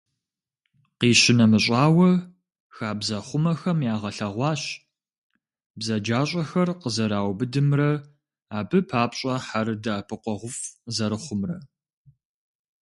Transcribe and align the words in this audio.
Къищынэмыщӏауэ, 0.99 2.09
хабзэхъумэхэм 2.75 3.79
ягъэлъэгъуащ 3.93 4.61
бзаджащӏэхэр 5.77 6.69
къызэраубыдымрэ, 6.81 7.91
абы 8.57 8.79
папщӏэ 8.89 9.35
хьэр 9.45 9.67
дэӏэпыкъуэгъуфӏ 9.83 10.65
зэрыхъумрэ. 10.95 11.57